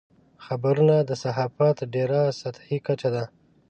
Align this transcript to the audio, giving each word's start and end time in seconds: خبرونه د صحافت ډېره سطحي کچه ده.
خبرونه 0.45 0.95
د 1.09 1.11
صحافت 1.23 1.77
ډېره 1.93 2.21
سطحي 2.41 2.77
کچه 2.87 3.09
ده. 3.15 3.23